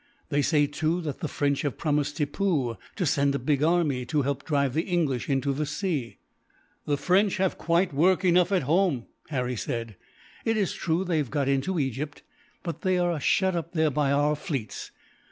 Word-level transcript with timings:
They 0.29 0.41
say, 0.41 0.65
too, 0.65 0.99
that 1.01 1.19
the 1.19 1.27
French 1.27 1.61
have 1.61 1.77
promised 1.77 2.17
Tippoo 2.17 2.75
to 2.95 3.05
send 3.05 3.35
a 3.35 3.37
big 3.37 3.61
army, 3.61 4.03
to 4.07 4.23
help 4.23 4.41
to 4.41 4.47
drive 4.47 4.73
the 4.73 4.81
English 4.81 5.29
into 5.29 5.53
the 5.53 5.67
sea." 5.67 6.17
"The 6.87 6.97
French 6.97 7.37
have 7.37 7.59
quite 7.59 7.93
work 7.93 8.25
enough, 8.25 8.51
at 8.51 8.63
home," 8.63 9.05
Harry 9.29 9.55
said. 9.55 9.97
"It 10.43 10.57
is 10.57 10.73
true 10.73 11.03
that 11.03 11.09
they 11.09 11.17
have 11.17 11.29
got 11.29 11.47
into 11.47 11.77
Egypt, 11.77 12.23
but 12.63 12.81
they 12.81 12.97
are 12.97 13.19
shut 13.19 13.55
up 13.55 13.73
there 13.73 13.91
by 13.91 14.11
our 14.11 14.35
fleets. 14.35 14.89